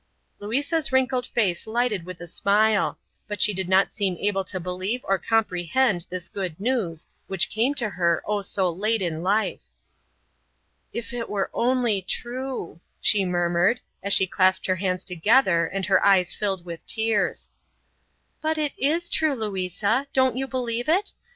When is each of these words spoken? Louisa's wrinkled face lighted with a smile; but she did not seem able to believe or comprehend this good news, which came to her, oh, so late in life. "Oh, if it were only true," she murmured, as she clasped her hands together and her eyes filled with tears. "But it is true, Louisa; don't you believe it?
Louisa's 0.39 0.91
wrinkled 0.91 1.27
face 1.27 1.67
lighted 1.67 2.07
with 2.07 2.19
a 2.21 2.25
smile; 2.25 2.97
but 3.27 3.39
she 3.39 3.53
did 3.53 3.69
not 3.69 3.93
seem 3.93 4.17
able 4.17 4.43
to 4.43 4.59
believe 4.59 5.01
or 5.05 5.19
comprehend 5.19 6.07
this 6.09 6.27
good 6.27 6.59
news, 6.59 7.05
which 7.27 7.51
came 7.51 7.75
to 7.75 7.87
her, 7.87 8.23
oh, 8.25 8.41
so 8.41 8.67
late 8.71 9.03
in 9.03 9.21
life. 9.21 9.61
"Oh, 9.63 9.69
if 10.93 11.13
it 11.13 11.29
were 11.29 11.51
only 11.53 12.01
true," 12.01 12.79
she 12.99 13.25
murmured, 13.25 13.79
as 14.01 14.11
she 14.11 14.25
clasped 14.25 14.65
her 14.65 14.77
hands 14.77 15.03
together 15.05 15.67
and 15.67 15.85
her 15.85 16.03
eyes 16.03 16.33
filled 16.33 16.65
with 16.65 16.83
tears. 16.87 17.51
"But 18.41 18.57
it 18.57 18.73
is 18.79 19.07
true, 19.07 19.35
Louisa; 19.35 20.07
don't 20.13 20.35
you 20.35 20.47
believe 20.47 20.89
it? 20.89 21.13